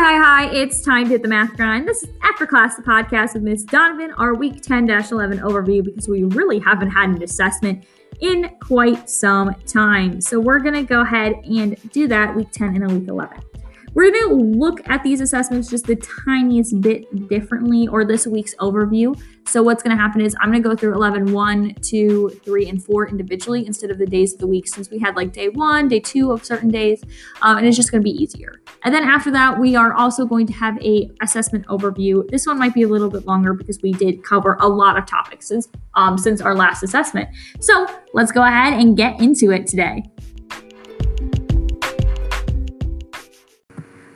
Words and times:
Hi, 0.00 0.12
hi, 0.12 0.46
hi. 0.46 0.54
It's 0.54 0.80
time 0.80 1.06
to 1.06 1.10
hit 1.10 1.22
the 1.22 1.28
math 1.28 1.56
grind. 1.56 1.88
This 1.88 2.04
is 2.04 2.10
After 2.22 2.46
Class, 2.46 2.76
the 2.76 2.82
podcast 2.82 3.34
with 3.34 3.42
Miss 3.42 3.64
Donovan, 3.64 4.12
our 4.12 4.32
week 4.32 4.62
10 4.62 4.88
11 4.88 5.38
overview, 5.40 5.82
because 5.82 6.06
we 6.06 6.22
really 6.22 6.60
haven't 6.60 6.90
had 6.90 7.08
an 7.08 7.20
assessment 7.20 7.84
in 8.20 8.48
quite 8.60 9.10
some 9.10 9.52
time. 9.66 10.20
So 10.20 10.38
we're 10.38 10.60
going 10.60 10.74
to 10.74 10.84
go 10.84 11.00
ahead 11.00 11.32
and 11.44 11.76
do 11.90 12.06
that 12.06 12.36
week 12.36 12.52
10 12.52 12.76
and 12.76 12.88
a 12.88 12.94
week 12.94 13.08
11. 13.08 13.40
We're 13.98 14.12
going 14.12 14.28
to 14.28 14.56
look 14.56 14.88
at 14.88 15.02
these 15.02 15.20
assessments 15.20 15.68
just 15.68 15.86
the 15.86 15.96
tiniest 15.96 16.80
bit 16.80 17.28
differently, 17.28 17.88
or 17.88 18.04
this 18.04 18.28
week's 18.28 18.54
overview. 18.60 19.20
So, 19.44 19.60
what's 19.60 19.82
going 19.82 19.96
to 19.96 20.00
happen 20.00 20.20
is 20.20 20.36
I'm 20.40 20.52
going 20.52 20.62
to 20.62 20.68
go 20.68 20.76
through 20.76 20.94
11, 20.94 21.32
1, 21.32 21.74
2, 21.82 22.28
3, 22.44 22.68
and 22.68 22.84
4 22.84 23.08
individually 23.08 23.66
instead 23.66 23.90
of 23.90 23.98
the 23.98 24.06
days 24.06 24.34
of 24.34 24.38
the 24.38 24.46
week, 24.46 24.68
since 24.68 24.88
we 24.88 25.00
had 25.00 25.16
like 25.16 25.32
day 25.32 25.48
one, 25.48 25.88
day 25.88 25.98
two 25.98 26.30
of 26.30 26.44
certain 26.44 26.68
days, 26.68 27.02
um, 27.42 27.58
and 27.58 27.66
it's 27.66 27.76
just 27.76 27.90
going 27.90 28.00
to 28.00 28.04
be 28.04 28.12
easier. 28.12 28.60
And 28.84 28.94
then 28.94 29.02
after 29.02 29.32
that, 29.32 29.58
we 29.58 29.74
are 29.74 29.92
also 29.94 30.24
going 30.24 30.46
to 30.46 30.52
have 30.52 30.80
a 30.80 31.10
assessment 31.20 31.66
overview. 31.66 32.24
This 32.28 32.46
one 32.46 32.56
might 32.56 32.74
be 32.74 32.84
a 32.84 32.88
little 32.88 33.10
bit 33.10 33.26
longer 33.26 33.52
because 33.52 33.80
we 33.82 33.90
did 33.90 34.22
cover 34.22 34.56
a 34.60 34.68
lot 34.68 34.96
of 34.96 35.06
topics 35.06 35.48
since 35.48 35.66
um, 35.94 36.16
since 36.16 36.40
our 36.40 36.54
last 36.54 36.84
assessment. 36.84 37.30
So 37.58 37.84
let's 38.14 38.30
go 38.30 38.44
ahead 38.44 38.74
and 38.74 38.96
get 38.96 39.18
into 39.20 39.50
it 39.50 39.66
today. 39.66 40.04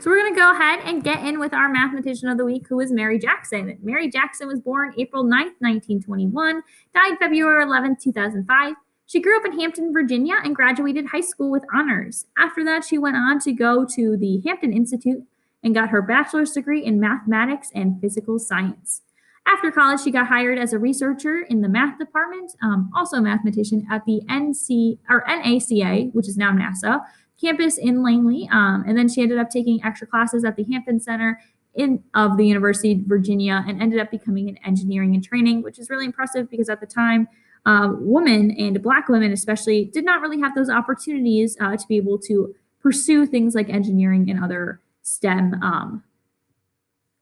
So 0.02 0.10
we're 0.10 0.18
going 0.18 0.34
to 0.34 0.40
go 0.40 0.50
ahead 0.50 0.80
and 0.84 1.04
get 1.04 1.24
in 1.24 1.38
with 1.38 1.54
our 1.54 1.68
mathematician 1.68 2.28
of 2.28 2.36
the 2.36 2.44
week, 2.44 2.66
who 2.68 2.80
is 2.80 2.90
Mary 2.90 3.20
Jackson. 3.20 3.78
Mary 3.84 4.10
Jackson 4.10 4.48
was 4.48 4.58
born 4.58 4.92
April 4.98 5.22
9th, 5.22 5.54
1921, 5.60 6.60
died 6.92 7.18
February 7.20 7.64
11th, 7.64 8.02
2005. 8.02 8.74
She 9.06 9.20
grew 9.20 9.36
up 9.36 9.46
in 9.46 9.56
Hampton, 9.60 9.92
Virginia, 9.92 10.38
and 10.42 10.56
graduated 10.56 11.06
high 11.06 11.20
school 11.20 11.52
with 11.52 11.62
honors. 11.72 12.26
After 12.36 12.64
that, 12.64 12.82
she 12.82 12.98
went 12.98 13.14
on 13.14 13.38
to 13.42 13.52
go 13.52 13.86
to 13.94 14.16
the 14.16 14.42
Hampton 14.44 14.72
Institute 14.72 15.22
and 15.62 15.72
got 15.72 15.90
her 15.90 16.02
bachelor's 16.02 16.50
degree 16.50 16.84
in 16.84 16.98
mathematics 16.98 17.68
and 17.72 18.00
physical 18.00 18.40
science. 18.40 19.02
After 19.46 19.70
college, 19.70 20.00
she 20.02 20.10
got 20.10 20.26
hired 20.26 20.58
as 20.58 20.72
a 20.72 20.80
researcher 20.80 21.42
in 21.42 21.60
the 21.60 21.68
math 21.68 21.98
department, 21.98 22.56
um, 22.60 22.90
also 22.96 23.18
a 23.18 23.22
mathematician 23.22 23.86
at 23.88 24.04
the 24.04 24.20
NC 24.28 24.98
or 25.08 25.24
NACA, 25.28 26.12
which 26.12 26.28
is 26.28 26.36
now 26.36 26.50
NASA, 26.50 27.04
campus 27.42 27.76
in 27.76 28.02
Langley. 28.02 28.48
Um, 28.52 28.84
and 28.86 28.96
then 28.96 29.08
she 29.08 29.22
ended 29.22 29.38
up 29.38 29.50
taking 29.50 29.82
extra 29.84 30.06
classes 30.06 30.44
at 30.44 30.56
the 30.56 30.64
Hampton 30.64 31.00
Center 31.00 31.40
in 31.74 32.02
of 32.14 32.36
the 32.36 32.46
University 32.46 32.92
of 32.92 33.00
Virginia 33.00 33.64
and 33.66 33.80
ended 33.80 33.98
up 33.98 34.10
becoming 34.10 34.48
an 34.48 34.58
engineering 34.64 35.14
and 35.14 35.24
training, 35.24 35.62
which 35.62 35.78
is 35.78 35.90
really 35.90 36.04
impressive 36.04 36.50
because 36.50 36.68
at 36.68 36.80
the 36.80 36.86
time, 36.86 37.26
uh, 37.64 37.92
women 37.98 38.50
and 38.52 38.82
black 38.82 39.08
women 39.08 39.32
especially 39.32 39.84
did 39.86 40.04
not 40.04 40.20
really 40.20 40.40
have 40.40 40.54
those 40.54 40.68
opportunities 40.68 41.56
uh, 41.60 41.76
to 41.76 41.86
be 41.88 41.96
able 41.96 42.18
to 42.18 42.54
pursue 42.80 43.24
things 43.24 43.54
like 43.54 43.68
engineering 43.68 44.28
and 44.28 44.42
other 44.42 44.80
STEM 45.02 45.54
um, 45.62 46.02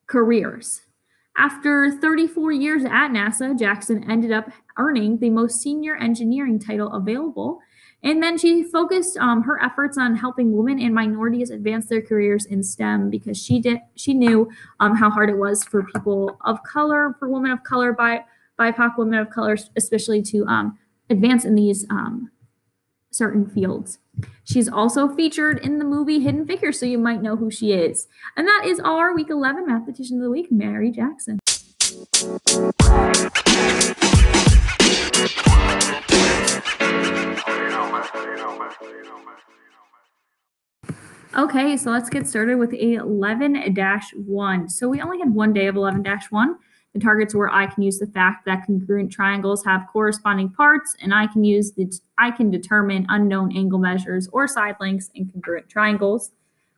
careers. 0.06 0.82
After 1.36 1.91
34 2.00 2.52
years 2.52 2.84
at 2.84 3.08
NASA, 3.08 3.58
Jackson 3.58 4.10
ended 4.10 4.32
up 4.32 4.50
earning 4.78 5.18
the 5.18 5.30
most 5.30 5.60
senior 5.60 5.96
engineering 5.96 6.58
title 6.58 6.92
available 6.92 7.60
and 8.02 8.22
then 8.22 8.38
she 8.38 8.62
focused 8.62 9.16
um, 9.18 9.42
her 9.42 9.62
efforts 9.62 9.98
on 9.98 10.16
helping 10.16 10.56
women 10.56 10.80
and 10.80 10.94
minorities 10.94 11.50
advance 11.50 11.86
their 11.86 12.00
careers 12.00 12.46
in 12.46 12.62
STEM 12.62 13.10
because 13.10 13.36
she 13.36 13.60
did 13.60 13.80
she 13.94 14.14
knew 14.14 14.50
um, 14.80 14.96
how 14.96 15.10
hard 15.10 15.28
it 15.28 15.36
was 15.36 15.64
for 15.64 15.84
people 15.84 16.38
of 16.44 16.62
color, 16.62 17.14
for 17.18 17.28
women 17.28 17.50
of 17.50 17.62
color, 17.62 17.92
by 17.92 18.24
BIPOC 18.58 18.98
women 18.98 19.18
of 19.18 19.30
color, 19.30 19.56
especially 19.76 20.22
to 20.22 20.46
um, 20.46 20.78
advance 21.10 21.44
in 21.44 21.54
these 21.54 21.86
um, 21.90 22.30
certain 23.10 23.48
fields. 23.48 23.98
She's 24.44 24.68
also 24.68 25.08
featured 25.08 25.58
in 25.58 25.78
the 25.78 25.84
movie 25.84 26.20
Hidden 26.20 26.46
Figures, 26.46 26.78
so 26.78 26.86
you 26.86 26.98
might 26.98 27.22
know 27.22 27.36
who 27.36 27.50
she 27.50 27.72
is. 27.72 28.06
And 28.36 28.46
that 28.46 28.64
is 28.66 28.80
our 28.80 29.14
Week 29.14 29.30
11 29.30 29.66
Mathematician 29.66 30.18
of 30.18 30.24
the 30.24 30.30
Week, 30.30 30.50
Mary 30.50 30.90
Jackson. 30.90 31.38
Okay, 41.36 41.76
so 41.76 41.92
let's 41.92 42.10
get 42.10 42.26
started 42.26 42.56
with 42.56 42.72
11-1. 42.72 44.70
So 44.70 44.88
we 44.88 45.00
only 45.00 45.20
had 45.20 45.32
one 45.32 45.52
day 45.52 45.68
of 45.68 45.76
11-1. 45.76 46.56
The 46.92 46.98
targets 46.98 47.36
were 47.36 47.48
I 47.48 47.66
can 47.66 47.84
use 47.84 48.00
the 48.00 48.08
fact 48.08 48.44
that 48.46 48.66
congruent 48.66 49.12
triangles 49.12 49.64
have 49.64 49.86
corresponding 49.92 50.50
parts, 50.50 50.96
and 51.00 51.14
I 51.14 51.28
can 51.28 51.44
use 51.44 51.70
the 51.70 51.88
I 52.19 52.32
can 52.32 52.50
determine 52.50 53.06
unknown 53.08 53.56
angle 53.56 53.78
measures 53.78 54.28
or 54.32 54.48
side 54.48 54.74
lengths 54.80 55.08
in 55.14 55.30
congruent 55.30 55.69
triangles. 55.69 56.32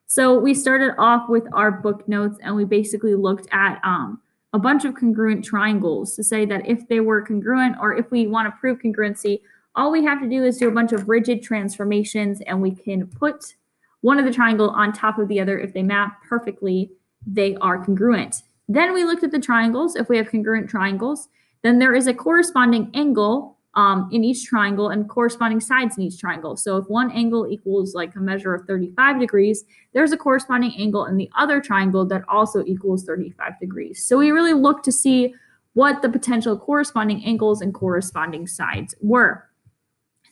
So 0.06 0.38
we 0.38 0.52
started 0.52 0.94
off 0.98 1.30
with 1.30 1.44
our 1.54 1.70
book 1.70 2.06
notes, 2.06 2.36
and 2.42 2.54
we 2.54 2.66
basically 2.66 3.14
looked 3.14 3.48
at 3.52 3.80
um, 3.82 4.20
a 4.52 4.58
bunch 4.58 4.84
of 4.84 4.94
congruent 4.94 5.46
triangles 5.46 6.14
to 6.16 6.22
say 6.22 6.44
that 6.44 6.68
if 6.68 6.86
they 6.88 7.00
were 7.00 7.22
congruent 7.22 7.76
or 7.80 7.96
if 7.96 8.10
we 8.10 8.26
want 8.26 8.52
to 8.52 8.60
prove 8.60 8.80
congruency, 8.80 9.41
all 9.74 9.91
we 9.91 10.04
have 10.04 10.20
to 10.20 10.28
do 10.28 10.44
is 10.44 10.58
do 10.58 10.68
a 10.68 10.72
bunch 10.72 10.92
of 10.92 11.08
rigid 11.08 11.42
transformations 11.42 12.42
and 12.42 12.60
we 12.60 12.72
can 12.72 13.06
put 13.06 13.54
one 14.02 14.18
of 14.18 14.24
the 14.24 14.32
triangle 14.32 14.70
on 14.70 14.92
top 14.92 15.18
of 15.18 15.28
the 15.28 15.40
other. 15.40 15.58
If 15.58 15.72
they 15.72 15.82
map 15.82 16.22
perfectly, 16.28 16.92
they 17.26 17.56
are 17.56 17.84
congruent. 17.84 18.42
Then 18.68 18.92
we 18.94 19.04
looked 19.04 19.24
at 19.24 19.32
the 19.32 19.40
triangles. 19.40 19.96
If 19.96 20.08
we 20.08 20.16
have 20.18 20.30
congruent 20.30 20.68
triangles, 20.68 21.28
then 21.62 21.78
there 21.78 21.94
is 21.94 22.06
a 22.06 22.14
corresponding 22.14 22.91
angle 22.94 23.58
um, 23.74 24.08
in 24.12 24.22
each 24.22 24.44
triangle 24.44 24.91
and 24.91 25.08
corresponding 25.08 25.60
sides 25.60 25.96
in 25.96 26.04
each 26.04 26.18
triangle. 26.18 26.56
So 26.56 26.76
if 26.76 26.88
one 26.88 27.10
angle 27.10 27.46
equals 27.48 27.94
like 27.94 28.14
a 28.14 28.20
measure 28.20 28.54
of 28.54 28.66
35 28.66 29.18
degrees, 29.18 29.64
there's 29.94 30.12
a 30.12 30.16
corresponding 30.16 30.74
angle 30.78 31.06
in 31.06 31.16
the 31.16 31.30
other 31.36 31.60
triangle 31.60 32.04
that 32.06 32.22
also 32.28 32.62
equals 32.64 33.04
35 33.04 33.58
degrees. 33.60 34.04
So 34.04 34.18
we 34.18 34.30
really 34.30 34.52
look 34.52 34.82
to 34.82 34.92
see 34.92 35.34
what 35.74 36.02
the 36.02 36.08
potential 36.10 36.58
corresponding 36.58 37.24
angles 37.24 37.62
and 37.62 37.72
corresponding 37.72 38.46
sides 38.46 38.94
were. 39.00 39.48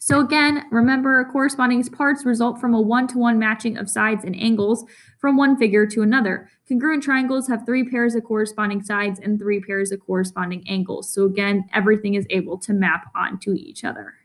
So 0.03 0.19
again, 0.19 0.65
remember 0.71 1.23
corresponding 1.31 1.83
parts 1.83 2.25
result 2.25 2.59
from 2.59 2.73
a 2.73 2.81
one-to-one 2.81 3.37
matching 3.37 3.77
of 3.77 3.87
sides 3.87 4.25
and 4.25 4.35
angles 4.35 4.83
from 5.19 5.37
one 5.37 5.55
figure 5.55 5.85
to 5.85 6.01
another. 6.01 6.49
Congruent 6.67 7.03
triangles 7.03 7.47
have 7.47 7.67
three 7.67 7.87
pairs 7.87 8.15
of 8.15 8.23
corresponding 8.23 8.81
sides 8.81 9.19
and 9.19 9.37
three 9.37 9.59
pairs 9.59 9.91
of 9.91 9.99
corresponding 9.99 10.67
angles. 10.67 11.13
So 11.13 11.25
again, 11.25 11.69
everything 11.71 12.15
is 12.15 12.25
able 12.31 12.57
to 12.57 12.73
map 12.73 13.11
onto 13.15 13.53
each 13.53 13.83
other. 13.83 14.15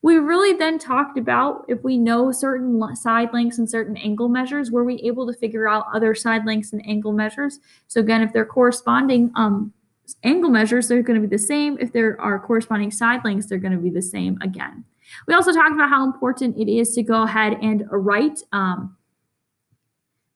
We 0.00 0.16
really 0.16 0.54
then 0.54 0.78
talked 0.78 1.18
about 1.18 1.66
if 1.68 1.84
we 1.84 1.98
know 1.98 2.32
certain 2.32 2.96
side 2.96 3.28
lengths 3.34 3.58
and 3.58 3.68
certain 3.68 3.98
angle 3.98 4.30
measures, 4.30 4.70
were 4.70 4.84
we 4.84 4.94
able 5.02 5.26
to 5.26 5.38
figure 5.38 5.68
out 5.68 5.84
other 5.92 6.14
side 6.14 6.46
lengths 6.46 6.72
and 6.72 6.80
angle 6.88 7.12
measures? 7.12 7.60
So 7.88 8.00
again, 8.00 8.22
if 8.22 8.32
they're 8.32 8.46
corresponding 8.46 9.32
um, 9.36 9.74
angle 10.22 10.50
measures, 10.50 10.88
they're 10.88 11.02
going 11.02 11.20
to 11.20 11.28
be 11.28 11.30
the 11.30 11.38
same. 11.38 11.76
If 11.78 11.92
there 11.92 12.18
are 12.18 12.38
corresponding 12.38 12.90
side 12.90 13.22
lengths, 13.22 13.48
they're 13.48 13.58
going 13.58 13.72
to 13.72 13.78
be 13.78 13.90
the 13.90 14.00
same 14.00 14.38
again. 14.40 14.86
We 15.26 15.34
also 15.34 15.52
talked 15.52 15.74
about 15.74 15.88
how 15.88 16.04
important 16.04 16.58
it 16.58 16.70
is 16.70 16.94
to 16.94 17.02
go 17.02 17.22
ahead 17.22 17.58
and 17.62 17.84
write 17.90 18.40
um, 18.52 18.96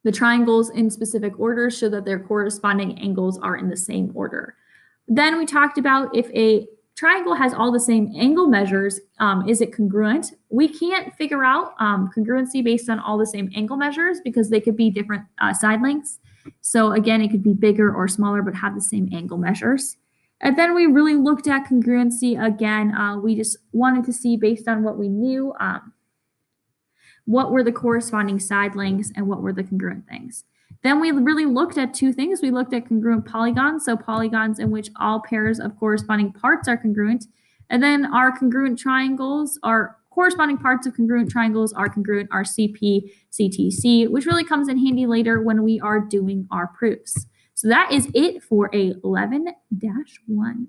the 0.05 0.13
triangles 0.13 0.71
in 0.71 0.91
specific 0.91 1.39
order 1.39 1.71
so 1.71 1.89
that 1.89 2.05
their 2.05 2.19
corresponding 2.19 2.99
angles 2.99 3.39
are 3.39 3.57
in 3.57 3.69
the 3.69 3.77
same 3.77 4.11
order. 4.15 4.55
Then 5.07 5.39
we 5.39 5.47
talked 5.47 5.79
about 5.79 6.15
if 6.15 6.31
a 6.31 6.67
triangle 6.97 7.35
has 7.35 7.55
all 7.55 7.71
the 7.71 7.81
same 7.81 8.13
angle 8.17 8.47
measures, 8.47 9.01
um, 9.21 9.49
is 9.49 9.61
it 9.61 9.73
congruent? 9.73 10.33
We 10.51 10.69
can't 10.69 11.15
figure 11.15 11.45
out 11.45 11.75
um, 11.79 12.11
congruency 12.17 12.63
based 12.65 12.91
on 12.91 12.99
all 12.99 13.17
the 13.17 13.27
same 13.27 13.51
angle 13.55 13.77
measures 13.77 14.19
because 14.25 14.51
they 14.51 14.61
could 14.61 14.77
be 14.77 14.91
different 14.91 15.25
uh, 15.41 15.55
side 15.55 15.81
lengths. 15.81 16.19
So 16.61 16.93
again, 16.93 17.21
it 17.21 17.31
could 17.31 17.43
be 17.43 17.55
bigger 17.55 17.95
or 17.95 18.09
smaller 18.09 18.43
but 18.43 18.55
have 18.55 18.75
the 18.75 18.81
same 18.81 19.09
angle 19.13 19.39
measures. 19.39 19.97
And 20.41 20.57
then 20.57 20.75
we 20.75 20.87
really 20.87 21.17
looked 21.17 21.49
at 21.49 21.67
congruency 21.67 22.43
again. 22.43 22.95
Uh, 22.95 23.19
we 23.19 23.35
just 23.35 23.57
wanted 23.73 24.05
to 24.05 24.13
see 24.13 24.37
based 24.37 24.69
on 24.69 24.85
what 24.85 24.97
we 24.97 25.09
knew, 25.09 25.53
um, 25.59 25.93
what 27.25 27.51
were 27.51 27.65
the 27.65 27.73
corresponding 27.73 28.39
side 28.39 28.77
lengths 28.77 29.13
and 29.17 29.27
what 29.27 29.43
were 29.43 29.53
the 29.53 29.65
congruent 29.65 30.07
things. 30.09 30.45
Then 30.83 31.01
we 31.01 31.11
really 31.11 31.45
looked 31.45 31.77
at 31.77 31.93
two 31.93 32.13
things. 32.13 32.41
We 32.41 32.51
looked 32.51 32.73
at 32.73 32.89
congruent 32.89 33.27
polygons, 33.27 33.85
so 33.85 33.97
polygons 33.97 34.61
in 34.61 34.71
which 34.71 34.91
all 34.97 35.21
pairs 35.21 35.59
of 35.59 35.77
corresponding 35.77 36.33
parts 36.33 36.69
are 36.69 36.77
congruent. 36.77 37.27
And 37.69 37.83
then 37.83 38.07
our 38.15 38.37
congruent 38.37 38.79
triangles, 38.79 39.59
our 39.63 39.97
corresponding 40.11 40.59
parts 40.59 40.87
of 40.87 40.95
congruent 40.95 41.31
triangles 41.31 41.73
are 41.73 41.89
congruent, 41.89 42.29
our 42.33 42.45
CP, 42.45 43.11
CTC, 43.33 44.09
which 44.09 44.27
really 44.27 44.45
comes 44.45 44.69
in 44.69 44.79
handy 44.79 45.07
later 45.07 45.43
when 45.43 45.63
we 45.63 45.81
are 45.81 46.01
doing 46.01 46.47
our 46.51 46.69
proofs. 46.69 47.27
So 47.59 47.67
that 47.67 47.91
is 47.91 48.09
it 48.15 48.41
for 48.41 48.71
a 48.73 48.95
11-1. 48.95 50.69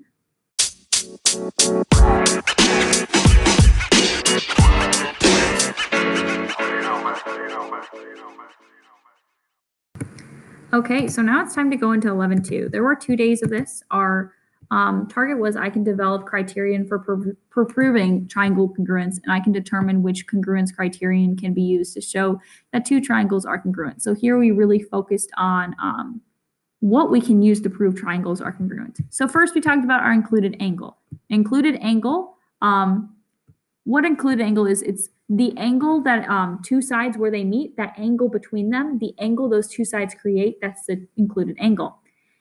Okay, 10.73 11.07
so 11.07 11.21
now 11.21 11.43
it's 11.43 11.53
time 11.53 11.69
to 11.69 11.77
go 11.77 11.91
into 11.91 12.07
11-2. 12.07 12.71
There 12.71 12.81
were 12.81 12.95
two 12.95 13.15
days 13.15 13.43
of 13.43 13.51
this. 13.51 13.83
Our 13.91 14.33
um, 14.71 15.07
target 15.07 15.37
was 15.37 15.55
I 15.55 15.69
can 15.69 15.83
develop 15.83 16.25
criterion 16.25 16.87
for, 16.87 16.97
pro- 16.97 17.33
for 17.51 17.65
proving 17.65 18.27
triangle 18.27 18.67
congruence, 18.67 19.19
and 19.23 19.31
I 19.31 19.39
can 19.41 19.51
determine 19.51 20.01
which 20.01 20.25
congruence 20.25 20.75
criterion 20.75 21.37
can 21.37 21.53
be 21.53 21.61
used 21.61 21.93
to 21.93 22.01
show 22.01 22.41
that 22.73 22.83
two 22.83 22.99
triangles 22.99 23.45
are 23.45 23.61
congruent. 23.61 24.01
So 24.01 24.15
here 24.15 24.39
we 24.39 24.49
really 24.49 24.79
focused 24.79 25.29
on 25.37 25.75
um, 25.79 26.21
what 26.81 27.11
we 27.11 27.19
can 27.19 27.41
use 27.41 27.59
to 27.61 27.69
prove 27.69 27.95
triangles 27.95 28.41
are 28.41 28.51
congruent. 28.51 28.99
So 29.09 29.27
first 29.27 29.53
we 29.53 29.61
talked 29.61 29.83
about 29.83 30.01
our 30.01 30.13
included 30.13 30.55
angle. 30.59 30.97
Included 31.29 31.77
angle, 31.81 32.37
um, 32.61 33.15
what 33.83 34.05
included 34.05 34.43
angle 34.43 34.67
is, 34.67 34.81
it's 34.83 35.09
the 35.29 35.55
angle 35.57 36.01
that 36.03 36.27
um, 36.29 36.61
two 36.63 36.81
sides 36.81 37.17
where 37.17 37.31
they 37.31 37.43
meet, 37.43 37.75
that 37.77 37.93
angle 37.97 38.29
between 38.29 38.69
them, 38.69 38.99
the 38.99 39.13
angle 39.19 39.49
those 39.49 39.67
two 39.67 39.83
sides 39.83 40.15
create, 40.15 40.57
that's 40.61 40.85
the 40.85 41.05
included 41.17 41.55
angle. 41.59 41.97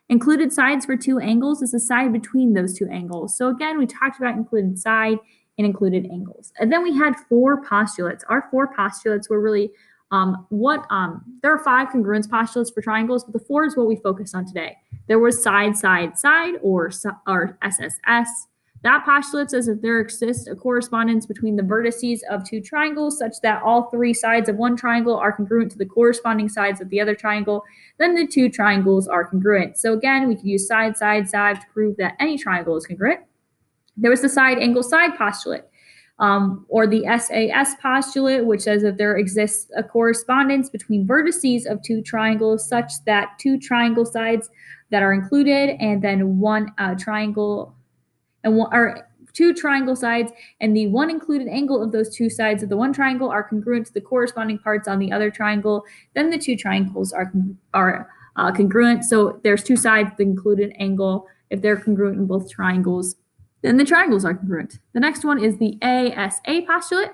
Included 0.08 0.52
sides 0.52 0.86
for 0.86 0.96
two 0.96 1.18
angles 1.18 1.60
is 1.60 1.72
the 1.72 1.80
side 1.80 2.12
between 2.12 2.54
those 2.54 2.74
two 2.74 2.88
angles. 2.88 3.36
So 3.36 3.48
again, 3.48 3.78
we 3.78 3.86
talked 3.86 4.18
about 4.18 4.36
included 4.36 4.78
side 4.78 5.18
and 5.58 5.66
included 5.66 6.06
angles. 6.10 6.52
And 6.58 6.72
then 6.72 6.82
we 6.82 6.96
had 6.96 7.14
four 7.28 7.62
postulates. 7.62 8.24
Our 8.28 8.48
four 8.50 8.72
postulates 8.74 9.28
were 9.28 9.40
really 9.40 9.70
um, 10.10 10.46
what 10.48 10.86
um, 10.90 11.22
there 11.42 11.52
are 11.52 11.62
five 11.62 11.88
congruence 11.88 12.28
postulates 12.28 12.70
for 12.70 12.80
triangles, 12.80 13.24
but 13.24 13.32
the 13.32 13.44
four 13.46 13.64
is 13.64 13.76
what 13.76 13.86
we 13.86 13.96
focused 13.96 14.34
on 14.34 14.46
today. 14.46 14.76
There 15.06 15.18
was 15.18 15.42
side, 15.42 15.76
side, 15.76 16.18
side, 16.18 16.54
or, 16.62 16.90
or 17.26 17.58
SSS. 17.62 18.46
That 18.84 19.04
postulate 19.04 19.50
says 19.50 19.66
that 19.66 19.82
there 19.82 20.00
exists 20.00 20.46
a 20.46 20.54
correspondence 20.54 21.26
between 21.26 21.56
the 21.56 21.62
vertices 21.62 22.20
of 22.30 22.48
two 22.48 22.60
triangles 22.60 23.18
such 23.18 23.34
that 23.42 23.60
all 23.62 23.90
three 23.90 24.14
sides 24.14 24.48
of 24.48 24.56
one 24.56 24.76
triangle 24.76 25.16
are 25.16 25.32
congruent 25.32 25.72
to 25.72 25.78
the 25.78 25.84
corresponding 25.84 26.48
sides 26.48 26.80
of 26.80 26.88
the 26.88 27.00
other 27.00 27.14
triangle, 27.14 27.64
then 27.98 28.14
the 28.14 28.26
two 28.26 28.48
triangles 28.48 29.08
are 29.08 29.24
congruent. 29.24 29.76
So 29.76 29.94
again, 29.94 30.28
we 30.28 30.36
can 30.36 30.46
use 30.46 30.68
side, 30.68 30.96
side, 30.96 31.28
side 31.28 31.60
to 31.60 31.66
prove 31.72 31.96
that 31.96 32.14
any 32.20 32.38
triangle 32.38 32.76
is 32.76 32.86
congruent. 32.86 33.20
There 33.96 34.12
was 34.12 34.22
the 34.22 34.28
side 34.28 34.58
angle 34.58 34.84
side 34.84 35.16
postulate. 35.18 35.64
Um, 36.20 36.66
or 36.68 36.88
the 36.88 37.04
SAS 37.16 37.76
postulate, 37.80 38.44
which 38.44 38.62
says 38.62 38.82
that 38.82 38.98
there 38.98 39.16
exists 39.16 39.70
a 39.76 39.84
correspondence 39.84 40.68
between 40.68 41.06
vertices 41.06 41.64
of 41.64 41.80
two 41.82 42.02
triangles 42.02 42.68
such 42.68 42.92
that 43.06 43.38
two 43.38 43.56
triangle 43.56 44.04
sides 44.04 44.50
that 44.90 45.02
are 45.02 45.12
included 45.12 45.76
and 45.78 46.02
then 46.02 46.40
one 46.40 46.72
uh, 46.78 46.96
triangle 46.96 47.76
and 48.42 48.56
one, 48.56 49.02
two 49.32 49.54
triangle 49.54 49.94
sides, 49.94 50.32
and 50.60 50.76
the 50.76 50.88
one 50.88 51.10
included 51.10 51.46
angle 51.46 51.80
of 51.80 51.92
those 51.92 52.14
two 52.14 52.28
sides 52.28 52.62
of 52.62 52.68
the 52.68 52.76
one 52.76 52.92
triangle 52.92 53.30
are 53.30 53.44
congruent 53.44 53.86
to 53.86 53.92
the 53.92 54.00
corresponding 54.00 54.58
parts 54.58 54.88
on 54.88 54.98
the 54.98 55.12
other 55.12 55.30
triangle, 55.30 55.84
then 56.14 56.30
the 56.30 56.38
two 56.38 56.56
triangles 56.56 57.12
are, 57.12 57.32
are 57.72 58.10
uh, 58.34 58.50
congruent. 58.50 59.04
So 59.04 59.40
there's 59.44 59.62
two 59.62 59.76
sides, 59.76 60.10
the 60.16 60.24
included 60.24 60.72
angle. 60.78 61.28
If 61.50 61.62
they're 61.62 61.76
congruent 61.76 62.18
in 62.18 62.26
both 62.26 62.50
triangles, 62.50 63.14
then 63.62 63.76
the 63.76 63.84
triangles 63.84 64.24
are 64.24 64.34
congruent. 64.34 64.78
The 64.92 65.00
next 65.00 65.24
one 65.24 65.42
is 65.42 65.58
the 65.58 65.78
ASA 65.82 66.62
postulate 66.66 67.10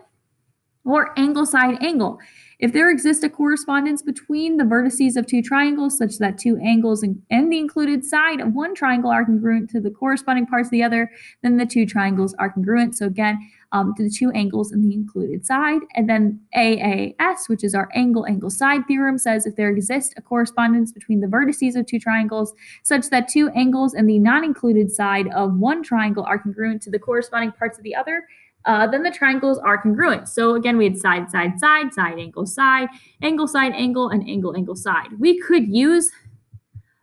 or 0.84 1.18
angle 1.18 1.46
side 1.46 1.82
angle. 1.82 2.18
If 2.64 2.72
there 2.72 2.90
exists 2.90 3.22
a 3.22 3.28
correspondence 3.28 4.00
between 4.00 4.56
the 4.56 4.64
vertices 4.64 5.16
of 5.16 5.26
two 5.26 5.42
triangles 5.42 5.98
such 5.98 6.16
that 6.16 6.38
two 6.38 6.56
angles 6.64 7.02
and, 7.02 7.52
the 7.52 7.58
included 7.58 8.06
side 8.06 8.40
of 8.40 8.54
one 8.54 8.74
triangle 8.74 9.10
are 9.10 9.22
congruent 9.22 9.68
to 9.68 9.82
the 9.82 9.90
corresponding 9.90 10.46
parts 10.46 10.68
of 10.68 10.70
the 10.70 10.82
other, 10.82 11.10
then 11.42 11.58
the 11.58 11.66
two 11.66 11.84
triangles 11.84 12.32
are 12.38 12.50
congruent. 12.50 12.96
So 12.96 13.04
again, 13.04 13.38
um, 13.72 13.92
to 13.98 14.04
the 14.04 14.08
two 14.08 14.30
angles 14.30 14.72
in 14.72 14.80
the 14.80 14.94
included 14.94 15.44
side. 15.44 15.82
And 15.94 16.08
then 16.08 16.40
AAS, 16.56 17.48
which 17.48 17.64
is 17.64 17.74
our 17.74 17.90
angle 17.92 18.24
angle 18.24 18.48
side 18.48 18.86
theorem, 18.88 19.18
says 19.18 19.44
if 19.44 19.56
there 19.56 19.68
exists 19.68 20.14
a 20.16 20.22
correspondence 20.22 20.90
between 20.90 21.20
the 21.20 21.26
vertices 21.26 21.76
of 21.76 21.84
two 21.84 22.00
triangles 22.00 22.54
such 22.82 23.10
that 23.10 23.28
two 23.28 23.50
angles 23.50 23.92
and 23.92 24.08
the 24.08 24.18
non-included 24.18 24.90
side 24.90 25.28
of 25.34 25.58
one 25.58 25.82
triangle 25.82 26.24
are 26.24 26.38
congruent 26.38 26.80
to 26.80 26.90
the 26.90 26.98
corresponding 26.98 27.52
parts 27.52 27.76
of 27.76 27.84
the 27.84 27.94
other, 27.94 28.22
uh, 28.66 28.86
then 28.86 29.02
the 29.02 29.10
triangles 29.10 29.58
are 29.58 29.80
congruent. 29.80 30.28
So 30.28 30.54
again, 30.54 30.76
we 30.76 30.84
had 30.84 30.96
side, 30.96 31.30
side, 31.30 31.58
side, 31.60 31.92
side, 31.92 32.18
angle, 32.18 32.46
side, 32.46 32.88
angle, 33.22 33.46
side, 33.46 33.72
angle, 33.74 34.08
and 34.08 34.26
angle, 34.28 34.56
angle, 34.56 34.76
side. 34.76 35.08
We 35.18 35.38
could 35.40 35.68
use 35.68 36.10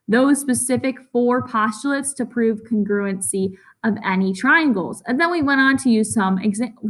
those 0.08 0.42
specific 0.42 0.98
four 1.12 1.48
postulates 1.48 2.14
to 2.14 2.26
prove 2.26 2.64
congruency 2.64 3.56
of 3.84 3.96
any 4.04 4.34
triangles. 4.34 5.02
And 5.08 5.20
then 5.20 5.32
we 5.32 5.42
went 5.42 5.62
on 5.62 5.78
to 5.78 5.90
use 5.90 6.14
some 6.14 6.40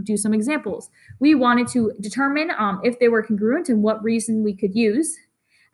do 0.03 0.17
some 0.17 0.33
examples. 0.33 0.89
We 1.19 1.35
wanted 1.35 1.67
to 1.69 1.93
determine 1.99 2.51
um, 2.57 2.81
if 2.83 2.99
they 2.99 3.09
were 3.09 3.23
congruent 3.23 3.69
and 3.69 3.83
what 3.83 4.03
reason 4.03 4.43
we 4.43 4.55
could 4.55 4.75
use. 4.75 5.15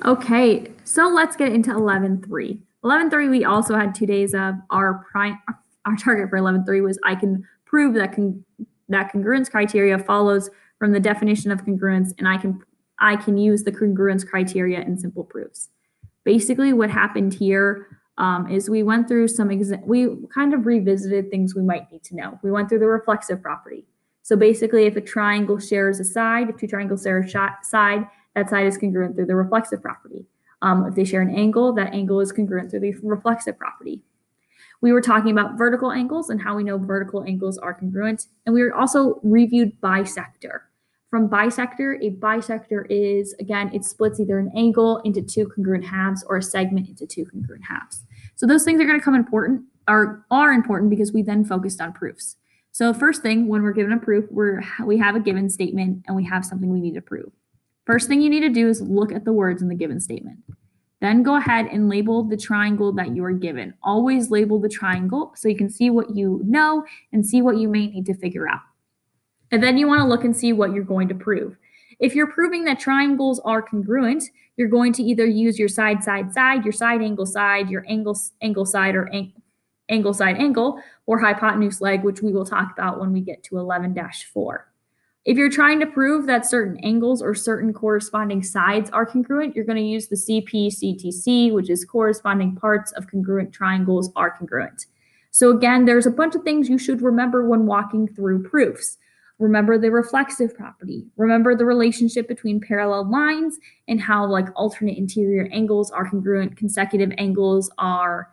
Okay, 0.05 0.71
so 0.83 1.07
let's 1.07 1.35
get 1.35 1.51
into 1.51 1.71
11.3. 1.71 2.59
11.3, 2.83 3.29
we 3.31 3.43
also 3.43 3.75
had 3.75 3.95
two 3.95 4.05
days 4.05 4.35
of 4.35 4.53
our 4.69 5.05
prime, 5.11 5.39
our 5.85 5.95
target 5.95 6.29
for 6.29 6.37
11.3 6.37 6.83
was 6.83 6.99
I 7.03 7.15
can 7.15 7.43
prove 7.65 7.95
that 7.95 8.15
con, 8.15 8.45
that 8.89 9.11
congruence 9.11 9.49
criteria 9.49 9.97
follows 9.97 10.51
from 10.77 10.91
the 10.91 10.99
definition 10.99 11.51
of 11.51 11.65
congruence 11.65 12.13
and 12.19 12.27
I 12.27 12.37
can 12.37 12.61
I 12.99 13.15
can 13.15 13.37
use 13.37 13.63
the 13.63 13.71
congruence 13.71 14.25
criteria 14.25 14.79
in 14.81 14.97
simple 14.97 15.23
proofs. 15.23 15.69
Basically 16.23 16.71
what 16.71 16.91
happened 16.91 17.33
here 17.33 17.87
um, 18.17 18.49
is 18.49 18.69
we 18.69 18.83
went 18.83 19.07
through 19.07 19.27
some, 19.27 19.49
we 19.85 20.15
kind 20.33 20.53
of 20.53 20.65
revisited 20.65 21.29
things 21.29 21.55
we 21.55 21.61
might 21.61 21.91
need 21.91 22.03
to 22.03 22.15
know. 22.15 22.39
We 22.43 22.51
went 22.51 22.69
through 22.69 22.79
the 22.79 22.87
reflexive 22.87 23.41
property. 23.41 23.85
So 24.21 24.35
basically 24.35 24.85
if 24.85 24.95
a 24.95 25.01
triangle 25.01 25.59
shares 25.59 25.99
a 25.99 26.05
side, 26.05 26.49
if 26.49 26.57
two 26.57 26.67
triangles 26.67 27.03
share 27.03 27.19
a 27.19 27.57
side, 27.63 28.07
that 28.35 28.49
side 28.49 28.67
is 28.67 28.77
congruent 28.77 29.15
through 29.15 29.25
the 29.25 29.35
reflexive 29.35 29.81
property. 29.81 30.25
Um, 30.61 30.85
if 30.85 30.95
they 30.95 31.05
share 31.05 31.21
an 31.21 31.33
angle, 31.33 31.73
that 31.73 31.93
angle 31.93 32.19
is 32.19 32.31
congruent 32.31 32.69
through 32.69 32.81
the 32.81 32.93
reflexive 33.01 33.57
property. 33.57 34.01
We 34.81 34.91
were 34.91 35.01
talking 35.01 35.31
about 35.31 35.57
vertical 35.57 35.91
angles 35.91 36.29
and 36.29 36.41
how 36.41 36.55
we 36.55 36.63
know 36.63 36.77
vertical 36.77 37.23
angles 37.23 37.57
are 37.57 37.73
congruent. 37.73 38.27
And 38.45 38.53
we 38.53 38.69
also 38.69 39.19
reviewed 39.23 39.79
bisector. 39.81 40.61
From 41.09 41.29
bisector, 41.29 41.97
a 42.01 42.11
bisector 42.11 42.85
is, 42.89 43.33
again, 43.39 43.71
it 43.73 43.85
splits 43.85 44.19
either 44.19 44.37
an 44.37 44.51
angle 44.55 44.97
into 45.05 45.21
two 45.21 45.47
congruent 45.47 45.85
halves 45.85 46.23
or 46.27 46.37
a 46.37 46.41
segment 46.41 46.89
into 46.89 47.07
two 47.07 47.25
congruent 47.25 47.63
halves. 47.63 48.03
So 48.35 48.45
those 48.45 48.63
things 48.63 48.81
are 48.81 48.85
going 48.85 48.99
to 48.99 49.03
come 49.03 49.15
important, 49.15 49.61
are, 49.87 50.25
are 50.29 50.51
important 50.51 50.89
because 50.89 51.13
we 51.13 51.21
then 51.21 51.45
focused 51.45 51.79
on 51.79 51.93
proofs. 51.93 52.35
So 52.71 52.93
first 52.93 53.21
thing, 53.21 53.47
when 53.47 53.63
we're 53.63 53.71
given 53.71 53.93
a 53.93 53.97
proof, 53.97 54.25
we're, 54.29 54.61
we 54.83 54.97
have 54.97 55.15
a 55.15 55.21
given 55.21 55.49
statement 55.49 56.03
and 56.07 56.15
we 56.15 56.25
have 56.25 56.43
something 56.43 56.69
we 56.69 56.81
need 56.81 56.95
to 56.95 57.01
prove. 57.01 57.31
First 57.85 58.07
thing 58.07 58.21
you 58.21 58.29
need 58.29 58.41
to 58.41 58.49
do 58.49 58.67
is 58.67 58.81
look 58.81 59.11
at 59.11 59.25
the 59.25 59.33
words 59.33 59.61
in 59.61 59.67
the 59.67 59.75
given 59.75 59.99
statement. 59.99 60.39
Then 61.01 61.23
go 61.23 61.35
ahead 61.35 61.67
and 61.67 61.87
label 61.87 62.23
the 62.23 62.37
triangle 62.37 62.91
that 62.93 63.15
you 63.15 63.23
are 63.23 63.31
given. 63.31 63.73
Always 63.83 64.31
label 64.31 64.59
the 64.59 64.69
triangle 64.69 65.33
so 65.35 65.47
you 65.47 65.55
can 65.55 65.69
see 65.69 65.89
what 65.89 66.15
you 66.15 66.41
know 66.45 66.83
and 67.11 67.25
see 67.25 67.41
what 67.41 67.57
you 67.57 67.67
may 67.67 67.87
need 67.87 68.05
to 68.07 68.15
figure 68.15 68.49
out. 68.49 68.61
And 69.51 69.61
then 69.61 69.77
you 69.77 69.87
want 69.87 70.01
to 70.01 70.07
look 70.07 70.23
and 70.23 70.35
see 70.35 70.51
what 70.51 70.73
you're 70.73 70.83
going 70.83 71.07
to 71.09 71.15
prove. 71.15 71.57
If 71.99 72.15
you're 72.15 72.31
proving 72.31 72.63
that 72.65 72.79
triangles 72.79 73.39
are 73.45 73.61
congruent, 73.61 74.23
you're 74.57 74.67
going 74.67 74.93
to 74.93 75.03
either 75.03 75.25
use 75.25 75.59
your 75.59 75.67
side, 75.67 76.03
side, 76.03 76.33
side, 76.33 76.63
your 76.63 76.73
side 76.73 77.01
angle 77.01 77.25
side, 77.25 77.69
your 77.69 77.85
angle, 77.87 78.17
angle 78.41 78.65
side, 78.65 78.95
or 78.95 79.07
ang 79.13 79.33
angle 79.89 80.13
side 80.13 80.37
angle, 80.37 80.81
or 81.05 81.19
hypotenuse 81.19 81.81
leg, 81.81 82.03
which 82.03 82.21
we 82.21 82.33
will 82.33 82.45
talk 82.45 82.71
about 82.71 82.99
when 82.99 83.13
we 83.13 83.21
get 83.21 83.43
to 83.43 83.55
11-4. 83.55 84.57
If 85.25 85.37
you're 85.37 85.49
trying 85.49 85.79
to 85.79 85.87
prove 85.87 86.27
that 86.27 86.45
certain 86.45 86.77
angles 86.83 87.19
or 87.19 87.33
certain 87.33 87.73
corresponding 87.73 88.43
sides 88.43 88.91
are 88.91 89.07
congruent, 89.07 89.55
you're 89.55 89.65
going 89.65 89.81
to 89.81 89.81
use 89.81 90.07
the 90.07 90.15
CP-CTC, 90.15 91.51
which 91.51 91.67
is 91.67 91.83
corresponding 91.83 92.55
parts 92.55 92.91
of 92.91 93.09
congruent 93.09 93.51
triangles 93.51 94.11
are 94.15 94.29
congruent. 94.29 94.85
So 95.31 95.49
again, 95.49 95.85
there's 95.85 96.05
a 96.05 96.11
bunch 96.11 96.35
of 96.35 96.43
things 96.43 96.69
you 96.69 96.77
should 96.77 97.01
remember 97.01 97.43
when 97.49 97.65
walking 97.65 98.07
through 98.07 98.43
proofs. 98.43 98.97
Remember 99.39 99.79
the 99.79 99.89
reflexive 99.89 100.55
property. 100.55 101.07
Remember 101.17 101.55
the 101.55 101.65
relationship 101.65 102.27
between 102.27 102.61
parallel 102.61 103.09
lines 103.09 103.57
and 103.87 103.99
how 103.99 104.27
like 104.27 104.47
alternate 104.55 104.97
interior 104.97 105.49
angles 105.51 105.89
are 105.89 106.07
congruent, 106.07 106.55
consecutive 106.55 107.11
angles 107.17 107.71
are 107.79 108.29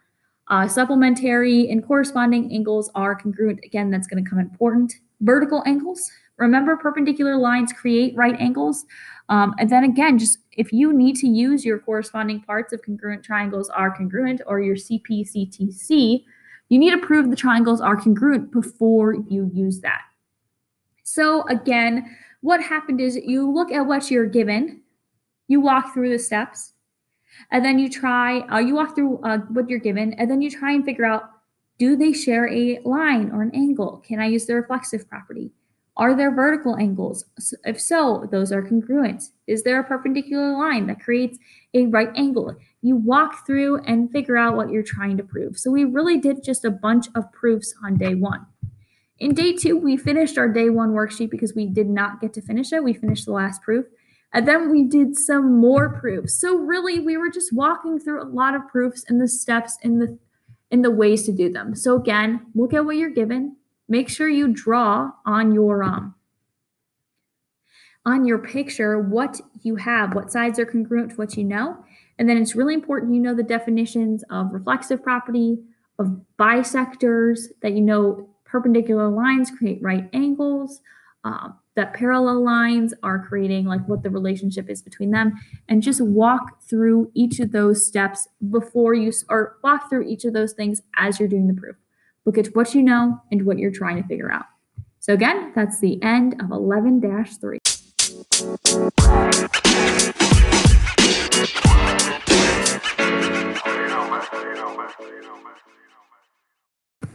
uh, 0.49 0.69
supplementary, 0.69 1.71
and 1.71 1.87
corresponding 1.87 2.53
angles 2.53 2.91
are 2.95 3.17
congruent. 3.17 3.61
Again, 3.65 3.91
that's 3.91 4.07
going 4.07 4.23
to 4.23 4.29
come 4.29 4.39
important. 4.39 4.93
Vertical 5.23 5.63
angles. 5.65 6.11
Remember 6.43 6.77
perpendicular 6.77 7.37
lines 7.37 7.73
create 7.73 8.17
right 8.17 8.35
angles. 8.41 8.85
Um, 9.29 9.55
and 9.61 9.71
then 9.71 9.85
again, 9.85 10.19
just 10.19 10.39
if 10.51 10.73
you 10.73 10.93
need 10.93 11.15
to 11.17 11.29
use 11.29 11.65
your 11.65 11.79
corresponding 11.79 12.41
parts 12.41 12.73
of 12.73 12.83
congruent 12.83 13.23
triangles 13.23 13.69
are 13.71 13.97
congruent 13.97 14.43
or 14.49 14.61
your 14.61 14.75
CPCTC, 14.75 16.25
you 16.69 16.79
need 16.81 16.91
to 16.91 16.99
prove 16.99 17.31
the 17.31 17.37
triangles 17.37 17.81
are 17.81 17.95
congruent 17.95 18.51
before 18.51 19.15
you 19.15 19.49
use 19.55 19.81
that. 19.83 20.03
So 21.05 21.47
again, 21.47 22.17
what 22.41 22.61
happened 22.61 23.01
is 23.01 23.15
you 23.15 23.49
look 23.49 23.71
at 23.71 23.87
what 23.87 24.11
you're 24.11 24.27
given, 24.27 24.81
you 25.47 25.61
walk 25.61 25.95
through 25.95 26.11
the 26.11 26.19
steps, 26.19 26.73
and 27.53 27.65
then 27.65 27.79
you 27.79 27.89
try, 27.89 28.41
uh, 28.41 28.59
you 28.59 28.75
walk 28.75 28.97
through 28.97 29.21
uh, 29.23 29.39
what 29.51 29.71
you're 29.71 29.79
given, 29.79 30.15
and 30.15 30.29
then 30.29 30.43
you 30.43 30.51
try 30.51 30.73
and 30.73 30.85
figure 30.85 31.05
out, 31.05 31.23
do 31.79 31.95
they 31.95 32.13
share 32.13 32.49
a 32.49 32.81
line 32.85 33.31
or 33.31 33.43
an 33.43 33.55
angle? 33.55 34.03
Can 34.05 34.19
I 34.19 34.27
use 34.27 34.47
the 34.47 34.57
reflexive 34.57 35.09
property? 35.09 35.53
Are 35.97 36.17
there 36.17 36.35
vertical 36.35 36.77
angles? 36.77 37.25
If 37.65 37.81
so, 37.81 38.27
those 38.31 38.51
are 38.51 38.63
congruent. 38.63 39.25
Is 39.47 39.63
there 39.63 39.79
a 39.79 39.85
perpendicular 39.85 40.57
line 40.57 40.87
that 40.87 41.01
creates 41.01 41.39
a 41.75 41.87
right 41.87 42.09
angle? 42.17 42.57
You 42.81 42.97
walk 42.97 43.47
through 43.47 43.83
and 43.85 44.11
figure 44.11 44.39
out 44.39 44.57
what 44.57 44.71
you're 44.71 44.83
trying 44.83 45.19
to 45.19 45.23
prove. 45.23 45.59
So 45.59 45.71
we 45.71 45.85
really 45.85 46.19
did 46.19 46.43
just 46.43 46.65
a 46.65 46.71
bunch 46.71 47.09
of 47.15 47.31
proofs 47.33 47.75
on 47.85 47.99
day 47.99 48.15
one. 48.15 48.47
In 49.19 49.35
day 49.35 49.53
two, 49.53 49.77
we 49.77 49.97
finished 49.97 50.39
our 50.39 50.49
day 50.49 50.71
one 50.71 50.93
worksheet 50.93 51.31
because 51.31 51.55
we 51.55 51.67
did 51.67 51.89
not 51.89 52.21
get 52.21 52.33
to 52.35 52.43
finish 52.43 52.73
it. 52.73 52.83
We 52.83 52.95
finished 52.95 53.27
the 53.27 53.33
last 53.33 53.63
proof. 53.63 53.85
And 54.33 54.49
then 54.49 54.71
we 54.71 54.85
did 54.85 55.17
some 55.17 55.59
more 55.59 55.91
proofs. 56.01 56.41
So 56.41 56.57
really, 56.57 56.99
we 56.99 57.19
were 57.19 57.31
just 57.31 57.53
walking 57.53 58.01
through 58.01 58.23
a 58.23 58.25
lot 58.25 58.55
of 58.55 58.67
proofs 58.67 59.05
and 59.07 59.21
the 59.21 59.29
steps 59.29 59.77
and 59.83 60.01
the 60.01 60.19
and 60.71 60.83
the 60.83 60.91
ways 60.91 61.25
to 61.27 61.33
do 61.33 61.53
them. 61.53 61.77
So 61.77 61.97
again, 61.97 62.47
look 62.55 62.73
at 62.73 62.87
what 62.87 62.97
you're 62.97 63.11
given, 63.11 63.57
make 63.93 64.09
sure 64.09 64.27
you 64.27 64.49
draw 64.49 65.11
on 65.27 65.53
your 65.53 65.85
um 65.85 66.15
on 68.05 68.25
your 68.25 68.39
picture 68.39 68.99
what 68.99 69.41
you 69.63 69.77
have, 69.77 70.15
what 70.15 70.33
sides 70.33 70.59
are 70.59 70.67
congruent 70.67 71.11
to 71.11 71.17
what 71.17 71.37
you 71.37 71.45
know. 71.45 71.77
And 72.19 72.29
then 72.29 72.37
it's 72.37 72.57
really 72.57 72.75
important 72.75 73.15
you 73.15 73.21
know 73.21 73.35
the 73.35 73.43
definitions 73.43 74.25
of 74.31 74.53
reflexive 74.53 75.03
property, 75.03 75.59
of 75.99 76.21
bisectors, 76.39 77.41
that 77.61 77.73
you 77.73 77.83
know 77.83 78.29
perpendicular 78.45 79.09
lines 79.09 79.51
create 79.51 79.81
right 79.83 80.09
angles, 80.15 80.81
uh, 81.25 81.51
that 81.77 81.93
parallel 81.93 82.43
lines 82.43 82.95
are 83.03 83.27
creating 83.29 83.67
like 83.67 83.87
what 83.87 84.03
the 84.03 84.11
relationship 84.11 84.71
is 84.71 84.81
between 84.81 85.11
them, 85.11 85.35
and 85.69 85.83
just 85.83 86.01
walk 86.01 86.63
through 86.63 87.11
each 87.15 87.41
of 87.41 87.53
those 87.53 87.87
steps 87.87 88.27
before 88.51 88.95
you, 88.95 89.13
or 89.29 89.59
walk 89.63 89.91
through 89.91 90.05
each 90.09 90.25
of 90.25 90.33
those 90.33 90.55
things 90.55 90.81
as 90.97 91.21
you're 91.21 91.29
doing 91.29 91.47
the 91.47 91.61
proof. 91.61 91.77
Look 92.25 92.39
at 92.39 92.55
what 92.55 92.73
you 92.73 92.85
know 92.85 93.21
and 93.33 93.45
what 93.45 93.59
you're 93.59 93.73
trying 93.73 94.01
to 94.01 94.09
figure 94.09 94.31
out. 94.31 94.45
So 95.01 95.13
again, 95.13 95.51
that's 95.57 95.81
the 95.81 96.01
end 96.05 96.35
of 96.35 96.51
11-3. 96.51 97.59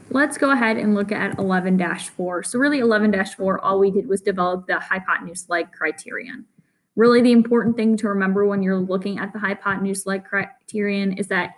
Let's 0.10 0.38
go 0.38 0.52
ahead 0.52 0.76
and 0.76 0.94
look 0.94 1.14
at 1.14 1.38
11-4. 1.38 2.46
So 2.46 2.60
really 2.60 2.80
11-4, 2.80 3.60
all 3.64 3.80
we 3.80 3.92
did 3.92 4.10
was 4.10 4.20
develop 4.20 4.68
the 4.68 4.80
hypotenuse 4.80 5.48
leg 5.48 5.72
criterion. 5.72 6.46
Really 6.98 7.22
the 7.22 7.32
important 7.32 7.78
thing 7.78 7.96
to 7.98 8.10
remember 8.10 8.46
when 8.46 8.62
you're 8.62 8.76
looking 8.76 9.20
at 9.20 9.32
the 9.32 9.40
hypotenuse 9.40 10.06
leg 10.06 10.26
criterion 10.26 11.14
is 11.14 11.28
that 11.28 11.52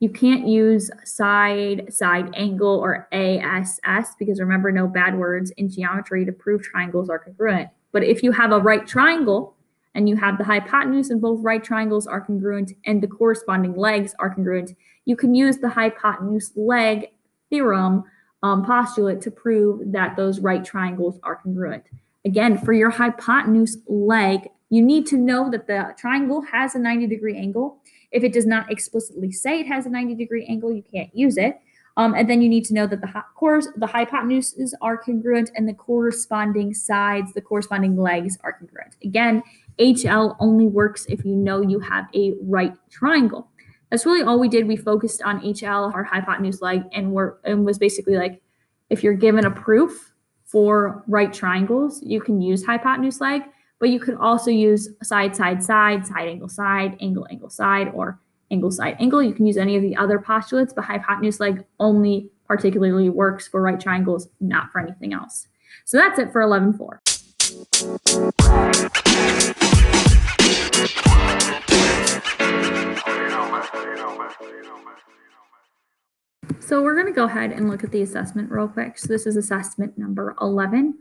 you 0.00 0.08
can't 0.08 0.48
use 0.48 0.90
side, 1.04 1.92
side 1.92 2.30
angle, 2.34 2.78
or 2.78 3.06
ASS 3.12 4.14
because 4.18 4.40
remember, 4.40 4.72
no 4.72 4.88
bad 4.88 5.16
words 5.16 5.50
in 5.52 5.68
geometry 5.68 6.24
to 6.24 6.32
prove 6.32 6.62
triangles 6.62 7.10
are 7.10 7.18
congruent. 7.18 7.68
But 7.92 8.04
if 8.04 8.22
you 8.22 8.32
have 8.32 8.50
a 8.50 8.58
right 8.58 8.86
triangle 8.86 9.54
and 9.94 10.08
you 10.08 10.16
have 10.16 10.38
the 10.38 10.44
hypotenuse 10.44 11.10
and 11.10 11.20
both 11.20 11.40
right 11.42 11.62
triangles 11.62 12.06
are 12.06 12.22
congruent 12.22 12.72
and 12.86 13.02
the 13.02 13.08
corresponding 13.08 13.76
legs 13.76 14.14
are 14.18 14.34
congruent, 14.34 14.74
you 15.04 15.16
can 15.16 15.34
use 15.34 15.58
the 15.58 15.68
hypotenuse 15.68 16.52
leg 16.56 17.08
theorem 17.50 18.04
um, 18.42 18.64
postulate 18.64 19.20
to 19.20 19.30
prove 19.30 19.92
that 19.92 20.16
those 20.16 20.40
right 20.40 20.64
triangles 20.64 21.18
are 21.22 21.36
congruent. 21.36 21.84
Again, 22.24 22.56
for 22.56 22.72
your 22.72 22.90
hypotenuse 22.90 23.76
leg, 23.86 24.48
you 24.70 24.82
need 24.82 25.04
to 25.06 25.18
know 25.18 25.50
that 25.50 25.66
the 25.66 25.94
triangle 25.98 26.40
has 26.40 26.74
a 26.74 26.78
90 26.78 27.06
degree 27.06 27.36
angle 27.36 27.82
if 28.12 28.24
it 28.24 28.32
does 28.32 28.46
not 28.46 28.70
explicitly 28.70 29.32
say 29.32 29.60
it 29.60 29.66
has 29.66 29.86
a 29.86 29.90
90 29.90 30.14
degree 30.14 30.46
angle, 30.46 30.72
you 30.72 30.82
can't 30.82 31.14
use 31.14 31.36
it. 31.36 31.60
Um, 31.96 32.14
and 32.14 32.30
then 32.30 32.40
you 32.40 32.48
need 32.48 32.64
to 32.66 32.74
know 32.74 32.86
that 32.86 33.00
the 33.00 33.24
course, 33.34 33.68
the 33.76 33.86
hypotenuses 33.86 34.72
are 34.80 34.96
congruent 34.96 35.50
and 35.54 35.68
the 35.68 35.74
corresponding 35.74 36.72
sides, 36.72 37.32
the 37.34 37.40
corresponding 37.40 37.96
legs 37.96 38.38
are 38.42 38.52
congruent. 38.52 38.96
Again, 39.04 39.42
HL 39.78 40.36
only 40.40 40.66
works 40.66 41.06
if 41.06 41.24
you 41.24 41.34
know 41.34 41.60
you 41.60 41.80
have 41.80 42.06
a 42.14 42.34
right 42.42 42.74
triangle. 42.90 43.48
That's 43.90 44.06
really 44.06 44.22
all 44.22 44.38
we 44.38 44.48
did. 44.48 44.68
We 44.68 44.76
focused 44.76 45.20
on 45.22 45.40
HL, 45.40 45.92
our 45.92 46.04
hypotenuse 46.04 46.62
leg, 46.62 46.84
and 46.92 47.12
we're 47.12 47.34
and 47.44 47.64
was 47.64 47.78
basically 47.78 48.16
like, 48.16 48.40
if 48.88 49.02
you're 49.02 49.14
given 49.14 49.44
a 49.44 49.50
proof 49.50 50.12
for 50.44 51.02
right 51.08 51.32
triangles, 51.32 52.02
you 52.02 52.20
can 52.20 52.40
use 52.40 52.64
hypotenuse 52.64 53.20
leg 53.20 53.42
but 53.80 53.88
you 53.88 53.98
could 53.98 54.14
also 54.16 54.50
use 54.50 54.90
side, 55.02 55.34
side, 55.34 55.64
side, 55.64 56.06
side, 56.06 56.28
angle, 56.28 56.48
side, 56.48 56.96
angle, 57.00 57.26
angle, 57.30 57.48
side, 57.48 57.90
or 57.94 58.20
angle, 58.50 58.70
side, 58.70 58.94
angle. 59.00 59.22
You 59.22 59.32
can 59.32 59.46
use 59.46 59.56
any 59.56 59.74
of 59.74 59.82
the 59.82 59.96
other 59.96 60.18
postulates, 60.18 60.74
but 60.74 60.84
hypotenuse 60.84 61.40
leg 61.40 61.64
only 61.80 62.30
particularly 62.46 63.08
works 63.08 63.48
for 63.48 63.62
right 63.62 63.80
triangles, 63.80 64.28
not 64.38 64.70
for 64.70 64.80
anything 64.80 65.14
else. 65.14 65.48
So 65.86 65.96
that's 65.96 66.18
it 66.18 66.30
for 66.30 66.42
11.4. 66.42 66.98
So 76.58 76.82
we're 76.82 76.94
going 76.94 77.06
to 77.06 77.12
go 77.12 77.24
ahead 77.24 77.50
and 77.50 77.68
look 77.68 77.82
at 77.82 77.90
the 77.90 78.02
assessment 78.02 78.50
real 78.50 78.68
quick. 78.68 78.98
So 78.98 79.08
this 79.08 79.26
is 79.26 79.36
assessment 79.36 79.96
number 79.96 80.36
11. 80.40 80.98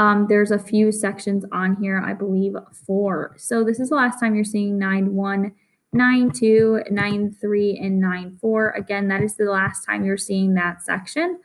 Um, 0.00 0.28
there's 0.30 0.50
a 0.50 0.58
few 0.58 0.92
sections 0.92 1.44
on 1.52 1.76
here, 1.76 2.02
I 2.02 2.14
believe 2.14 2.54
four. 2.86 3.34
So 3.36 3.62
this 3.62 3.78
is 3.78 3.90
the 3.90 3.96
last 3.96 4.18
time 4.18 4.34
you're 4.34 4.44
seeing 4.44 4.78
9.1, 4.78 5.52
9.2, 5.94 6.90
9.3, 6.90 7.84
and 7.84 8.02
9.4. 8.02 8.78
Again, 8.78 9.08
that 9.08 9.20
is 9.20 9.36
the 9.36 9.44
last 9.44 9.84
time 9.84 10.06
you're 10.06 10.16
seeing 10.16 10.54
that 10.54 10.80
section. 10.80 11.38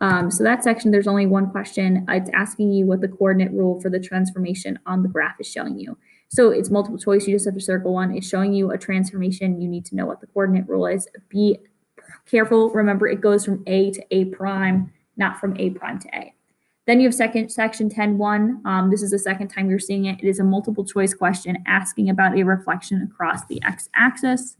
Um, 0.00 0.28
so 0.28 0.42
that 0.42 0.64
section, 0.64 0.90
there's 0.90 1.06
only 1.06 1.26
one 1.26 1.52
question. 1.52 2.04
It's 2.08 2.30
asking 2.34 2.72
you 2.72 2.84
what 2.84 3.00
the 3.00 3.06
coordinate 3.06 3.52
rule 3.52 3.80
for 3.80 3.90
the 3.90 4.00
transformation 4.00 4.80
on 4.86 5.04
the 5.04 5.08
graph 5.08 5.38
is 5.38 5.46
showing 5.46 5.78
you. 5.78 5.96
So 6.30 6.50
it's 6.50 6.68
multiple 6.68 6.98
choice. 6.98 7.28
You 7.28 7.36
just 7.36 7.44
have 7.44 7.54
to 7.54 7.60
circle 7.60 7.94
one. 7.94 8.16
It's 8.16 8.28
showing 8.28 8.52
you 8.52 8.72
a 8.72 8.78
transformation. 8.78 9.60
You 9.60 9.68
need 9.68 9.84
to 9.84 9.94
know 9.94 10.06
what 10.06 10.20
the 10.20 10.26
coordinate 10.26 10.68
rule 10.68 10.88
is. 10.88 11.06
Be 11.28 11.60
careful. 12.28 12.70
Remember, 12.70 13.06
it 13.06 13.20
goes 13.20 13.44
from 13.44 13.62
A 13.68 13.92
to 13.92 14.04
A 14.10 14.24
prime, 14.24 14.92
not 15.16 15.38
from 15.38 15.56
A 15.60 15.70
prime 15.70 16.00
to 16.00 16.08
A. 16.12 16.34
Then 16.90 16.98
you 16.98 17.06
have 17.06 17.14
second 17.14 17.50
section 17.50 17.88
10.1. 17.88 18.66
Um, 18.66 18.90
this 18.90 19.00
is 19.00 19.12
the 19.12 19.18
second 19.20 19.46
time 19.46 19.70
you're 19.70 19.78
seeing 19.78 20.06
it. 20.06 20.18
It 20.20 20.28
is 20.28 20.40
a 20.40 20.42
multiple 20.42 20.84
choice 20.84 21.14
question 21.14 21.62
asking 21.64 22.10
about 22.10 22.36
a 22.36 22.42
reflection 22.42 23.00
across 23.00 23.46
the 23.46 23.62
x-axis. 23.62 24.56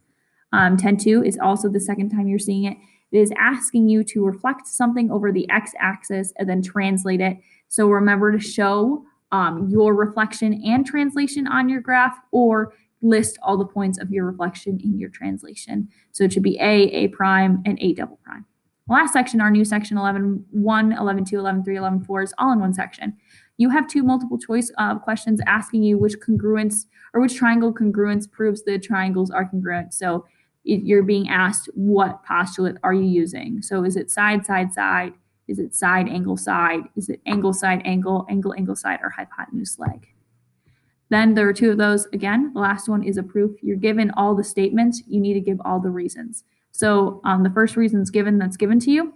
Um, 0.52 0.76
10.2 0.76 1.26
is 1.26 1.36
also 1.42 1.68
the 1.68 1.80
second 1.80 2.10
time 2.10 2.28
you're 2.28 2.38
seeing 2.38 2.66
it. 2.66 2.76
It 3.10 3.18
is 3.18 3.32
asking 3.36 3.88
you 3.88 4.04
to 4.04 4.24
reflect 4.24 4.68
something 4.68 5.10
over 5.10 5.32
the 5.32 5.50
x-axis 5.50 6.32
and 6.36 6.48
then 6.48 6.62
translate 6.62 7.20
it. 7.20 7.38
So 7.66 7.88
remember 7.88 8.30
to 8.30 8.38
show 8.38 9.04
um, 9.32 9.68
your 9.68 9.96
reflection 9.96 10.62
and 10.64 10.86
translation 10.86 11.48
on 11.48 11.68
your 11.68 11.80
graph 11.80 12.16
or 12.30 12.74
list 13.02 13.40
all 13.42 13.56
the 13.56 13.66
points 13.66 13.98
of 13.98 14.12
your 14.12 14.24
reflection 14.24 14.78
in 14.84 15.00
your 15.00 15.10
translation. 15.10 15.88
So 16.12 16.22
it 16.22 16.32
should 16.32 16.44
be 16.44 16.60
A, 16.60 16.92
A 16.92 17.08
prime, 17.08 17.60
and 17.66 17.76
A 17.80 17.92
double 17.92 18.20
prime. 18.22 18.46
Last 18.90 19.12
section, 19.12 19.40
our 19.40 19.52
new 19.52 19.64
section 19.64 19.96
11, 19.96 20.44
1, 20.50 20.92
11, 20.92 21.24
2, 21.24 21.38
11, 21.38 21.62
3, 21.62 21.76
11, 21.76 22.04
4 22.04 22.22
is 22.22 22.34
all 22.38 22.52
in 22.52 22.58
one 22.58 22.74
section. 22.74 23.16
You 23.56 23.70
have 23.70 23.86
two 23.86 24.02
multiple 24.02 24.36
choice 24.36 24.72
uh, 24.78 24.98
questions 24.98 25.40
asking 25.46 25.84
you 25.84 25.96
which 25.96 26.18
congruence 26.18 26.86
or 27.14 27.20
which 27.20 27.36
triangle 27.36 27.72
congruence 27.72 28.28
proves 28.28 28.64
the 28.64 28.80
triangles 28.80 29.30
are 29.30 29.48
congruent. 29.48 29.94
So 29.94 30.26
you're 30.64 31.04
being 31.04 31.28
asked 31.28 31.68
what 31.74 32.24
postulate 32.24 32.78
are 32.82 32.92
you 32.92 33.04
using? 33.04 33.62
So 33.62 33.84
is 33.84 33.94
it 33.94 34.10
side, 34.10 34.44
side, 34.44 34.72
side? 34.72 35.12
Is 35.46 35.60
it 35.60 35.72
side, 35.72 36.08
angle, 36.08 36.36
side? 36.36 36.80
Is 36.96 37.08
it 37.08 37.20
angle, 37.26 37.52
side, 37.52 37.82
angle, 37.84 38.26
angle, 38.28 38.54
angle, 38.58 38.74
side, 38.74 38.98
or 39.04 39.10
hypotenuse 39.10 39.78
leg? 39.78 40.08
Then 41.10 41.34
there 41.34 41.48
are 41.48 41.52
two 41.52 41.70
of 41.70 41.78
those. 41.78 42.06
Again, 42.12 42.52
the 42.54 42.60
last 42.60 42.88
one 42.88 43.04
is 43.04 43.16
a 43.16 43.22
proof. 43.22 43.62
You're 43.62 43.76
given 43.76 44.10
all 44.16 44.34
the 44.34 44.44
statements. 44.44 45.02
You 45.06 45.20
need 45.20 45.34
to 45.34 45.40
give 45.40 45.60
all 45.64 45.78
the 45.78 45.90
reasons. 45.90 46.42
So 46.72 47.20
um, 47.24 47.42
the 47.42 47.50
first 47.50 47.76
reason 47.76 48.00
is 48.00 48.10
given 48.10 48.38
that's 48.38 48.56
given 48.56 48.80
to 48.80 48.90
you. 48.90 49.14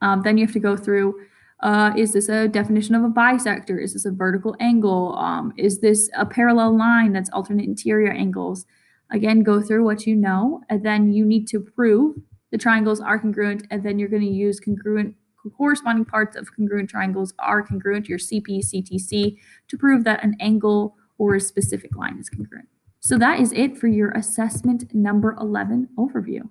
Um, 0.00 0.22
then 0.22 0.38
you 0.38 0.46
have 0.46 0.52
to 0.52 0.60
go 0.60 0.76
through, 0.76 1.14
uh, 1.62 1.92
is 1.96 2.12
this 2.12 2.28
a 2.28 2.48
definition 2.48 2.94
of 2.94 3.02
a 3.02 3.08
bisector? 3.08 3.82
Is 3.82 3.94
this 3.94 4.04
a 4.04 4.10
vertical 4.10 4.54
angle? 4.60 5.16
Um, 5.16 5.52
is 5.56 5.80
this 5.80 6.10
a 6.16 6.24
parallel 6.24 6.76
line 6.76 7.12
that's 7.12 7.30
alternate 7.30 7.64
interior 7.64 8.10
angles? 8.10 8.66
Again, 9.10 9.42
go 9.42 9.60
through 9.60 9.84
what 9.84 10.06
you 10.06 10.14
know, 10.14 10.62
and 10.68 10.84
then 10.84 11.12
you 11.12 11.24
need 11.24 11.48
to 11.48 11.60
prove 11.60 12.16
the 12.50 12.58
triangles 12.58 13.00
are 13.00 13.18
congruent, 13.18 13.66
and 13.70 13.82
then 13.82 13.98
you're 13.98 14.08
going 14.08 14.22
to 14.22 14.28
use 14.28 14.60
congruent 14.60 15.14
corresponding 15.56 16.04
parts 16.04 16.36
of 16.36 16.54
congruent 16.54 16.90
triangles 16.90 17.32
are 17.38 17.62
congruent, 17.62 18.08
your 18.08 18.18
CP, 18.18 18.60
CTC, 18.60 19.36
to 19.68 19.78
prove 19.78 20.04
that 20.04 20.22
an 20.22 20.36
angle 20.40 20.96
or 21.16 21.36
a 21.36 21.40
specific 21.40 21.96
line 21.96 22.18
is 22.18 22.28
congruent. 22.28 22.68
So 23.00 23.16
that 23.18 23.38
is 23.38 23.52
it 23.52 23.78
for 23.78 23.86
your 23.86 24.10
assessment 24.10 24.92
number 24.92 25.36
11 25.40 25.88
overview. 25.96 26.48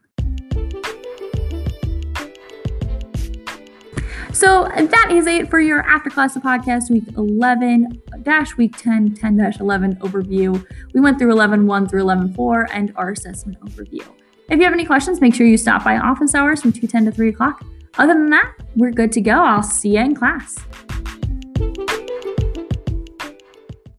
So 4.32 4.66
that 4.66 5.10
is 5.12 5.26
it 5.26 5.50
for 5.50 5.60
your 5.60 5.82
after 5.82 6.10
class 6.10 6.36
of 6.36 6.44
podcast 6.44 6.90
week 6.90 7.04
11 7.18 8.02
dash 8.22 8.56
week 8.56 8.78
10 8.78 9.16
10 9.16 9.38
dash 9.38 9.60
11 9.60 9.96
overview. 9.98 10.64
We 10.94 11.02
went 11.02 11.20
through 11.20 11.32
11 11.32 11.66
1 11.66 11.90
through 11.90 12.02
11 12.02 12.34
4 12.34 12.68
and 12.72 12.94
our 12.96 13.10
assessment 13.10 13.60
overview. 13.62 14.08
If 14.50 14.60
you 14.60 14.64
have 14.64 14.74
any 14.74 14.86
questions, 14.86 15.20
make 15.20 15.36
sure 15.36 15.46
you 15.46 15.58
stop 15.58 15.84
by 15.84 15.98
office 15.98 16.34
hours 16.34 16.62
from 16.62 16.72
210 16.72 17.06
to 17.06 17.12
3 17.12 17.30
o'clock. 17.30 17.66
Other 17.98 18.14
than 18.14 18.30
that, 18.30 18.54
we're 18.76 18.92
good 18.92 19.12
to 19.14 19.22
go. 19.22 19.34
I'll 19.44 19.64
see 19.64 19.96
you 19.96 20.00
in 20.00 20.16
class. 20.16 20.56